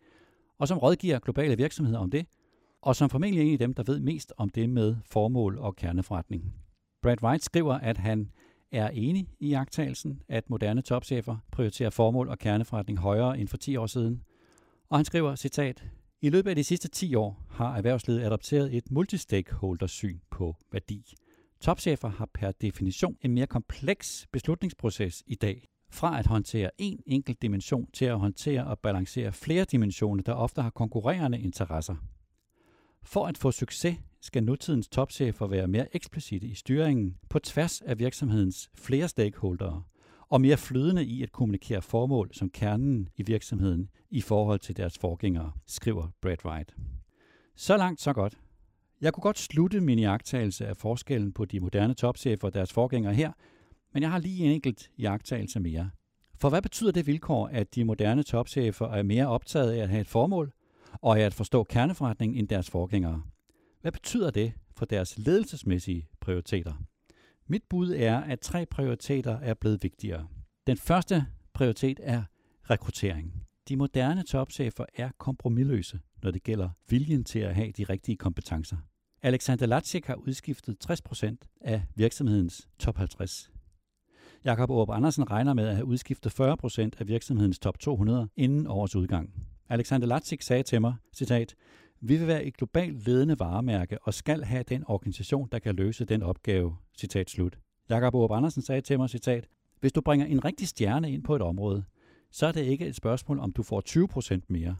og 0.58 0.68
som 0.68 0.78
rådgiver 0.78 1.18
globale 1.18 1.56
virksomheder 1.56 1.98
om 1.98 2.10
det, 2.10 2.26
og 2.82 2.96
som 2.96 3.10
formentlig 3.10 3.40
er 3.42 3.46
en 3.46 3.52
af 3.52 3.58
dem, 3.58 3.74
der 3.74 3.82
ved 3.82 4.00
mest 4.00 4.32
om 4.36 4.48
det 4.48 4.70
med 4.70 4.96
formål 5.04 5.58
og 5.58 5.76
kerneforretning. 5.76 6.54
Brad 7.02 7.22
White 7.22 7.44
skriver, 7.44 7.74
at 7.74 7.98
han 7.98 8.30
er 8.72 8.88
enig 8.88 9.28
i 9.40 9.48
jagttagelsen, 9.48 10.22
at 10.28 10.50
moderne 10.50 10.82
topchefer 10.82 11.37
prioriterer 11.52 11.90
formål 11.90 12.28
og 12.28 12.38
kerneforretning 12.38 12.98
højere 12.98 13.38
end 13.38 13.48
for 13.48 13.56
10 13.56 13.76
år 13.76 13.87
siden. 13.87 14.22
Og 14.88 14.98
han 14.98 15.04
skriver, 15.04 15.34
citat, 15.34 15.84
i 16.20 16.30
løbet 16.30 16.50
af 16.50 16.56
de 16.56 16.64
sidste 16.64 16.88
10 16.88 17.14
år 17.14 17.46
har 17.50 17.76
erhvervslivet 17.76 18.22
adopteret 18.22 18.76
et 18.76 18.90
multistakeholder-syn 18.90 20.18
på 20.30 20.56
værdi. 20.72 21.14
Topchefer 21.60 22.08
har 22.08 22.28
per 22.34 22.52
definition 22.52 23.16
en 23.22 23.34
mere 23.34 23.46
kompleks 23.46 24.26
beslutningsproces 24.32 25.22
i 25.26 25.34
dag. 25.34 25.68
Fra 25.90 26.18
at 26.18 26.26
håndtere 26.26 26.70
en 26.78 27.00
enkelt 27.06 27.42
dimension 27.42 27.90
til 27.92 28.04
at 28.04 28.18
håndtere 28.18 28.66
og 28.66 28.78
balancere 28.78 29.32
flere 29.32 29.64
dimensioner, 29.64 30.22
der 30.22 30.32
ofte 30.32 30.62
har 30.62 30.70
konkurrerende 30.70 31.40
interesser. 31.40 31.96
For 33.02 33.26
at 33.26 33.38
få 33.38 33.50
succes 33.52 33.96
skal 34.20 34.44
nutidens 34.44 34.88
topchefer 34.88 35.46
være 35.46 35.68
mere 35.68 35.96
eksplicite 35.96 36.46
i 36.46 36.54
styringen 36.54 37.16
på 37.28 37.38
tværs 37.38 37.80
af 37.80 37.98
virksomhedens 37.98 38.70
flere 38.75 39.08
stakeholdere 39.08 39.82
og 40.28 40.40
mere 40.40 40.56
flydende 40.56 41.04
i 41.04 41.22
at 41.22 41.32
kommunikere 41.32 41.82
formål 41.82 42.30
som 42.32 42.50
kernen 42.50 43.08
i 43.16 43.22
virksomheden 43.22 43.90
i 44.10 44.20
forhold 44.20 44.58
til 44.58 44.76
deres 44.76 44.98
forgængere, 44.98 45.52
skriver 45.66 46.08
Brad 46.22 46.44
Wright. 46.44 46.76
Så 47.56 47.76
langt, 47.76 48.00
så 48.00 48.12
godt. 48.12 48.38
Jeg 49.00 49.12
kunne 49.12 49.22
godt 49.22 49.38
slutte 49.38 49.80
min 49.80 49.98
iagtagelse 49.98 50.66
af 50.66 50.76
forskellen 50.76 51.32
på 51.32 51.44
de 51.44 51.60
moderne 51.60 51.94
topchefer 51.94 52.48
og 52.48 52.54
deres 52.54 52.72
forgængere 52.72 53.14
her, 53.14 53.32
men 53.92 54.02
jeg 54.02 54.10
har 54.10 54.18
lige 54.18 54.44
en 54.44 54.52
enkelt 54.52 54.90
iagtagelse 54.96 55.60
mere. 55.60 55.90
For 56.40 56.48
hvad 56.48 56.62
betyder 56.62 56.92
det 56.92 57.06
vilkår, 57.06 57.48
at 57.48 57.75
de 57.75 57.84
moderne 57.84 58.22
topchefer 58.22 58.87
er 58.87 59.02
mere 59.02 59.26
optaget 59.26 59.72
af 59.72 59.82
at 59.82 59.88
have 59.88 60.00
et 60.00 60.08
formål, 60.08 60.52
og 60.92 61.20
af 61.20 61.22
at 61.22 61.34
forstå 61.34 61.64
kerneforretningen 61.64 62.38
end 62.38 62.48
deres 62.48 62.70
forgængere? 62.70 63.22
Hvad 63.80 63.92
betyder 63.92 64.30
det 64.30 64.52
for 64.76 64.85
deres 64.85 65.18
ledelsesmæssige 65.18 66.08
prioriteter? 66.20 66.73
Mit 67.47 67.62
bud 67.70 67.90
er, 67.90 68.20
at 68.20 68.40
tre 68.40 68.66
prioriteter 68.66 69.38
er 69.38 69.54
blevet 69.54 69.82
vigtigere. 69.82 70.28
Den 70.66 70.76
første 70.76 71.26
prioritet 71.54 72.00
er 72.02 72.23
rekruttering. 72.70 73.35
De 73.68 73.76
moderne 73.76 74.23
topchefer 74.23 74.85
er 74.94 75.11
kompromilløse, 75.18 76.00
når 76.23 76.30
det 76.30 76.42
gælder 76.42 76.68
viljen 76.88 77.25
til 77.25 77.38
at 77.38 77.54
have 77.54 77.73
de 77.73 77.85
rigtige 77.85 78.16
kompetencer. 78.16 78.76
Alexander 79.23 79.66
Latschik 79.66 80.06
har 80.06 80.14
udskiftet 80.14 80.76
60% 80.90 81.35
af 81.61 81.82
virksomhedens 81.94 82.68
top 82.78 82.97
50. 82.97 83.50
Jakob 84.44 84.70
Aarup 84.70 84.90
Andersen 84.90 85.30
regner 85.30 85.54
med 85.54 85.68
at 85.68 85.75
have 85.75 85.87
udskiftet 85.87 86.40
40% 86.40 86.90
af 86.99 87.08
virksomhedens 87.08 87.58
top 87.58 87.78
200 87.78 88.28
inden 88.37 88.66
årets 88.66 88.97
udgang. 88.97 89.49
Alexander 89.68 90.06
Latschik 90.06 90.42
sagde 90.42 90.62
til 90.62 90.80
mig, 90.80 90.94
citat, 91.14 91.54
vi 92.00 92.16
vil 92.16 92.26
være 92.26 92.44
et 92.44 92.56
globalt 92.56 93.06
ledende 93.06 93.38
varemærke 93.38 93.98
og 94.02 94.14
skal 94.14 94.44
have 94.44 94.62
den 94.62 94.84
organisation, 94.86 95.48
der 95.52 95.58
kan 95.58 95.74
løse 95.74 96.04
den 96.04 96.22
opgave. 96.22 96.76
Citat 96.98 97.30
slut. 97.30 97.58
Jakob 97.90 98.14
Aarup 98.14 98.30
Andersen 98.30 98.62
sagde 98.62 98.80
til 98.80 98.98
mig, 98.98 99.10
citat, 99.10 99.48
hvis 99.80 99.92
du 99.92 100.00
bringer 100.00 100.26
en 100.26 100.44
rigtig 100.44 100.68
stjerne 100.68 101.12
ind 101.12 101.22
på 101.22 101.36
et 101.36 101.42
område, 101.42 101.84
så 102.30 102.46
er 102.46 102.52
det 102.52 102.64
ikke 102.64 102.86
et 102.86 102.96
spørgsmål, 102.96 103.38
om 103.38 103.52
du 103.52 103.62
får 103.62 103.82
20% 104.36 104.40
mere. 104.48 104.76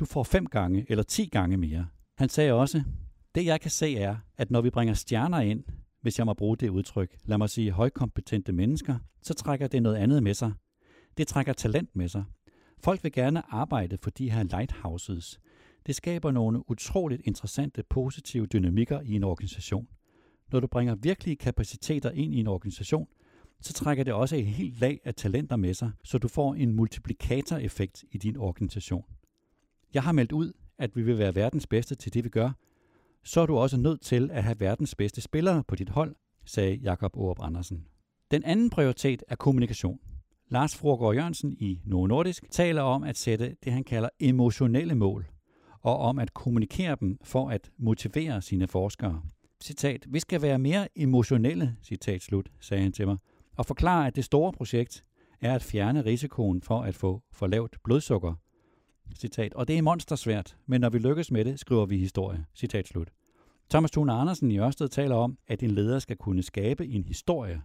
Du 0.00 0.04
får 0.04 0.22
5 0.22 0.46
gange 0.46 0.86
eller 0.88 1.02
10 1.02 1.26
gange 1.26 1.56
mere. 1.56 1.86
Han 2.18 2.28
sagde 2.28 2.52
også, 2.52 2.82
det 3.34 3.44
jeg 3.44 3.60
kan 3.60 3.70
se 3.70 3.96
er, 3.96 4.16
at 4.38 4.50
når 4.50 4.60
vi 4.60 4.70
bringer 4.70 4.94
stjerner 4.94 5.40
ind, 5.40 5.64
hvis 6.02 6.18
jeg 6.18 6.26
må 6.26 6.34
bruge 6.34 6.56
det 6.56 6.68
udtryk, 6.68 7.16
lad 7.24 7.38
mig 7.38 7.50
sige 7.50 7.70
højkompetente 7.70 8.52
mennesker, 8.52 8.98
så 9.22 9.34
trækker 9.34 9.66
det 9.66 9.82
noget 9.82 9.96
andet 9.96 10.22
med 10.22 10.34
sig. 10.34 10.52
Det 11.16 11.28
trækker 11.28 11.52
talent 11.52 11.96
med 11.96 12.08
sig. 12.08 12.24
Folk 12.78 13.04
vil 13.04 13.12
gerne 13.12 13.54
arbejde 13.54 13.98
for 14.02 14.10
de 14.10 14.30
her 14.30 14.42
lighthouses. 14.42 15.40
Det 15.90 15.96
skaber 15.96 16.30
nogle 16.30 16.70
utroligt 16.70 17.22
interessante 17.24 17.82
positive 17.82 18.46
dynamikker 18.46 19.00
i 19.00 19.14
en 19.14 19.24
organisation. 19.24 19.88
Når 20.52 20.60
du 20.60 20.66
bringer 20.66 20.94
virkelige 20.94 21.36
kapaciteter 21.36 22.10
ind 22.10 22.34
i 22.34 22.40
en 22.40 22.46
organisation, 22.46 23.08
så 23.60 23.72
trækker 23.72 24.04
det 24.04 24.12
også 24.12 24.36
et 24.36 24.46
helt 24.46 24.80
lag 24.80 25.00
af 25.04 25.14
talenter 25.14 25.56
med 25.56 25.74
sig, 25.74 25.90
så 26.04 26.18
du 26.18 26.28
får 26.28 26.54
en 26.54 26.72
multiplikatoreffekt 26.72 28.04
i 28.10 28.18
din 28.18 28.36
organisation. 28.36 29.04
Jeg 29.94 30.02
har 30.02 30.12
meldt 30.12 30.32
ud, 30.32 30.52
at 30.78 30.96
vi 30.96 31.02
vil 31.02 31.18
være 31.18 31.34
verdens 31.34 31.66
bedste 31.66 31.94
til 31.94 32.14
det, 32.14 32.24
vi 32.24 32.28
gør, 32.28 32.50
så 33.24 33.40
er 33.40 33.46
du 33.46 33.56
også 33.56 33.76
nødt 33.76 34.00
til 34.00 34.30
at 34.30 34.44
have 34.44 34.60
verdens 34.60 34.94
bedste 34.94 35.20
spillere 35.20 35.64
på 35.68 35.74
dit 35.74 35.88
hold, 35.88 36.14
sagde 36.44 36.74
Jakob 36.74 37.16
Aarup 37.16 37.38
Andersen. 37.42 37.86
Den 38.30 38.44
anden 38.44 38.70
prioritet 38.70 39.22
er 39.28 39.36
kommunikation. 39.36 40.00
Lars 40.48 40.76
Frogård 40.76 41.14
Jørgensen 41.14 41.52
i 41.52 41.80
Novo 41.84 42.06
Nordisk 42.06 42.50
taler 42.50 42.82
om 42.82 43.02
at 43.02 43.16
sætte 43.16 43.56
det, 43.64 43.72
han 43.72 43.84
kalder 43.84 44.08
emotionelle 44.20 44.94
mål, 44.94 45.26
og 45.82 45.98
om 45.98 46.18
at 46.18 46.34
kommunikere 46.34 46.96
dem 47.00 47.18
for 47.24 47.50
at 47.50 47.70
motivere 47.78 48.42
sine 48.42 48.66
forskere. 48.66 49.22
Citat, 49.62 50.06
vi 50.08 50.20
skal 50.20 50.42
være 50.42 50.58
mere 50.58 50.88
emotionelle, 50.96 51.76
citat 51.82 52.22
slut, 52.22 52.50
sagde 52.60 52.82
han 52.82 52.92
til 52.92 53.06
mig, 53.06 53.16
og 53.56 53.66
forklare, 53.66 54.06
at 54.06 54.16
det 54.16 54.24
store 54.24 54.52
projekt 54.52 55.04
er 55.40 55.54
at 55.54 55.62
fjerne 55.62 56.04
risikoen 56.04 56.62
for 56.62 56.82
at 56.82 56.94
få 56.94 57.22
for 57.32 57.46
lavt 57.46 57.76
blodsukker. 57.84 58.34
Citat, 59.16 59.54
og 59.54 59.68
det 59.68 59.78
er 59.78 59.82
monstersvært, 59.82 60.56
men 60.66 60.80
når 60.80 60.88
vi 60.88 60.98
lykkes 60.98 61.30
med 61.30 61.44
det, 61.44 61.60
skriver 61.60 61.86
vi 61.86 61.98
historie. 61.98 62.44
Citat 62.54 62.88
slut. 62.88 63.08
Thomas 63.70 63.90
Thune 63.90 64.12
Andersen 64.12 64.50
i 64.50 64.58
Ørsted 64.58 64.88
taler 64.88 65.14
om, 65.14 65.38
at 65.48 65.62
en 65.62 65.70
leder 65.70 65.98
skal 65.98 66.16
kunne 66.16 66.42
skabe 66.42 66.88
en 66.88 67.04
historie. 67.04 67.62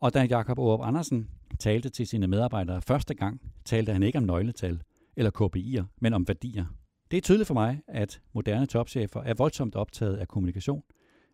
Og 0.00 0.14
da 0.14 0.24
Jakob 0.24 0.58
Aarup 0.58 0.80
Andersen 0.82 1.28
talte 1.58 1.88
til 1.88 2.06
sine 2.06 2.26
medarbejdere 2.26 2.82
første 2.82 3.14
gang, 3.14 3.40
talte 3.64 3.92
han 3.92 4.02
ikke 4.02 4.18
om 4.18 4.24
nøgletal 4.24 4.82
eller 5.16 5.30
KPI'er, 5.30 5.84
men 6.00 6.14
om 6.14 6.28
værdier. 6.28 6.64
Det 7.10 7.16
er 7.16 7.20
tydeligt 7.20 7.46
for 7.46 7.54
mig, 7.54 7.80
at 7.88 8.20
moderne 8.32 8.66
topchefer 8.66 9.22
er 9.22 9.34
voldsomt 9.34 9.74
optaget 9.74 10.16
af 10.16 10.28
kommunikation, 10.28 10.82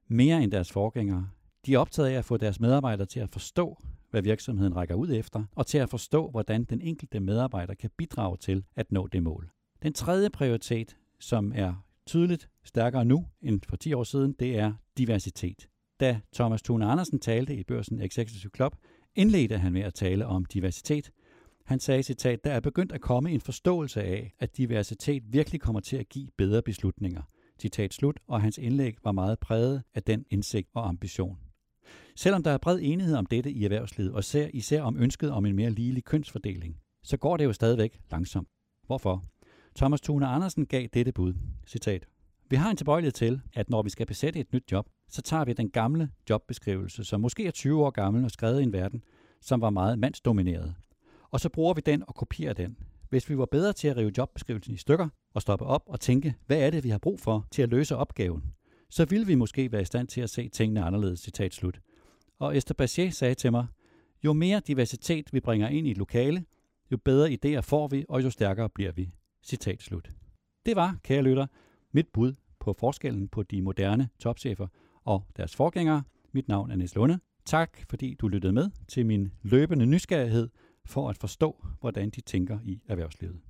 mere 0.08 0.42
end 0.42 0.52
deres 0.52 0.72
forgængere. 0.72 1.28
De 1.66 1.74
er 1.74 1.78
optaget 1.78 2.08
af 2.08 2.12
at 2.12 2.24
få 2.24 2.36
deres 2.36 2.60
medarbejdere 2.60 3.06
til 3.06 3.20
at 3.20 3.30
forstå, 3.30 3.78
hvad 4.10 4.22
virksomheden 4.22 4.76
rækker 4.76 4.94
ud 4.94 5.10
efter, 5.10 5.44
og 5.54 5.66
til 5.66 5.78
at 5.78 5.90
forstå, 5.90 6.30
hvordan 6.30 6.64
den 6.64 6.80
enkelte 6.80 7.20
medarbejder 7.20 7.74
kan 7.74 7.90
bidrage 7.98 8.36
til 8.36 8.64
at 8.76 8.92
nå 8.92 9.06
det 9.06 9.22
mål. 9.22 9.50
Den 9.82 9.92
tredje 9.92 10.30
prioritet, 10.30 10.96
som 11.20 11.52
er 11.54 11.84
tydeligt 12.06 12.48
stærkere 12.64 13.04
nu 13.04 13.26
end 13.42 13.60
for 13.68 13.76
10 13.76 13.92
år 13.92 14.04
siden, 14.04 14.32
det 14.38 14.58
er 14.58 14.72
diversitet. 14.98 15.68
Da 16.00 16.20
Thomas 16.34 16.62
Thune 16.62 16.86
Andersen 16.86 17.18
talte 17.18 17.56
i 17.56 17.64
Børsen 17.64 18.00
Executive 18.00 18.50
Club, 18.56 18.76
indledte 19.14 19.58
han 19.58 19.72
med 19.72 19.82
at 19.82 19.94
tale 19.94 20.26
om 20.26 20.44
diversitet. 20.44 21.10
Han 21.64 21.80
sagde 21.80 22.02
citat, 22.02 22.44
der 22.44 22.52
er 22.52 22.60
begyndt 22.60 22.92
at 22.92 23.00
komme 23.00 23.30
en 23.30 23.40
forståelse 23.40 24.02
af, 24.02 24.34
at 24.38 24.56
diversitet 24.56 25.22
virkelig 25.26 25.60
kommer 25.60 25.80
til 25.80 25.96
at 25.96 26.08
give 26.08 26.28
bedre 26.38 26.62
beslutninger. 26.62 27.22
Citat 27.60 27.94
slut, 27.94 28.20
og 28.26 28.42
hans 28.42 28.58
indlæg 28.58 28.96
var 29.04 29.12
meget 29.12 29.38
præget 29.38 29.82
af 29.94 30.02
den 30.02 30.24
indsigt 30.30 30.68
og 30.74 30.88
ambition. 30.88 31.38
Selvom 32.16 32.42
der 32.42 32.50
er 32.50 32.58
bred 32.58 32.78
enighed 32.82 33.16
om 33.16 33.26
dette 33.26 33.50
i 33.50 33.64
erhvervslivet, 33.64 34.12
og 34.12 34.24
ser 34.24 34.48
især 34.52 34.82
om 34.82 34.96
ønsket 34.96 35.30
om 35.30 35.46
en 35.46 35.56
mere 35.56 35.70
ligelig 35.70 36.04
kønsfordeling, 36.04 36.76
så 37.02 37.16
går 37.16 37.36
det 37.36 37.44
jo 37.44 37.52
stadigvæk 37.52 38.00
langsomt. 38.10 38.48
Hvorfor? 38.86 39.24
Thomas 39.76 40.00
Thune 40.00 40.26
Andersen 40.26 40.66
gav 40.66 40.86
dette 40.94 41.12
bud. 41.12 41.34
Citat. 41.66 42.06
Vi 42.50 42.56
har 42.56 42.70
en 42.70 42.76
tilbøjelighed 42.76 43.12
til, 43.12 43.40
at 43.54 43.70
når 43.70 43.82
vi 43.82 43.90
skal 43.90 44.06
besætte 44.06 44.40
et 44.40 44.52
nyt 44.52 44.72
job, 44.72 44.88
så 45.08 45.22
tager 45.22 45.44
vi 45.44 45.52
den 45.52 45.70
gamle 45.70 46.10
jobbeskrivelse, 46.30 47.04
som 47.04 47.20
måske 47.20 47.46
er 47.46 47.50
20 47.50 47.84
år 47.84 47.90
gammel 47.90 48.24
og 48.24 48.30
skrevet 48.30 48.60
i 48.60 48.62
en 48.62 48.72
verden, 48.72 49.02
som 49.40 49.60
var 49.60 49.70
meget 49.70 49.98
mandsdomineret. 49.98 50.74
Og 51.34 51.40
så 51.40 51.48
bruger 51.48 51.74
vi 51.74 51.80
den 51.86 52.02
og 52.08 52.14
kopierer 52.14 52.52
den. 52.52 52.76
Hvis 53.08 53.30
vi 53.30 53.38
var 53.38 53.46
bedre 53.46 53.72
til 53.72 53.88
at 53.88 53.96
rive 53.96 54.12
jobbeskrivelsen 54.18 54.74
i 54.74 54.76
stykker 54.76 55.08
og 55.34 55.42
stoppe 55.42 55.64
op 55.64 55.82
og 55.86 56.00
tænke, 56.00 56.34
hvad 56.46 56.58
er 56.58 56.70
det, 56.70 56.84
vi 56.84 56.88
har 56.88 56.98
brug 56.98 57.20
for 57.20 57.46
til 57.50 57.62
at 57.62 57.68
løse 57.68 57.96
opgaven, 57.96 58.42
så 58.90 59.04
ville 59.04 59.26
vi 59.26 59.34
måske 59.34 59.72
være 59.72 59.82
i 59.82 59.84
stand 59.84 60.08
til 60.08 60.20
at 60.20 60.30
se 60.30 60.48
tingene 60.48 60.82
anderledes, 60.82 61.20
citat 61.20 61.54
slut. 61.54 61.80
Og 62.38 62.56
Esther 62.56 62.74
Bachet 62.74 63.14
sagde 63.14 63.34
til 63.34 63.50
mig, 63.52 63.66
jo 64.24 64.32
mere 64.32 64.60
diversitet 64.66 65.32
vi 65.32 65.40
bringer 65.40 65.68
ind 65.68 65.86
i 65.86 65.90
et 65.90 65.98
lokale, 65.98 66.44
jo 66.92 66.96
bedre 66.96 67.30
idéer 67.30 67.60
får 67.60 67.88
vi, 67.88 68.04
og 68.08 68.24
jo 68.24 68.30
stærkere 68.30 68.68
bliver 68.68 68.92
vi. 68.92 69.10
Citat 69.42 69.82
slut. 69.82 70.10
Det 70.66 70.76
var, 70.76 70.98
kære 71.02 71.22
lytter, 71.22 71.46
mit 71.92 72.08
bud 72.12 72.34
på 72.60 72.76
forskellen 72.78 73.28
på 73.28 73.42
de 73.42 73.62
moderne 73.62 74.08
topchefer 74.18 74.66
og 75.04 75.26
deres 75.36 75.56
forgængere. 75.56 76.02
Mit 76.32 76.48
navn 76.48 76.70
er 76.70 76.76
Niels 76.76 76.94
Lunde. 76.94 77.18
Tak 77.44 77.78
fordi 77.90 78.14
du 78.14 78.28
lyttede 78.28 78.52
med 78.52 78.70
til 78.88 79.06
min 79.06 79.32
løbende 79.42 79.86
nysgerrighed 79.86 80.48
for 80.86 81.10
at 81.10 81.16
forstå, 81.18 81.66
hvordan 81.80 82.10
de 82.10 82.20
tænker 82.20 82.58
i 82.64 82.80
erhvervslivet. 82.88 83.40